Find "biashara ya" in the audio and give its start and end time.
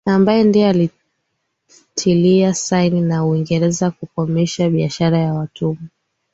4.69-5.33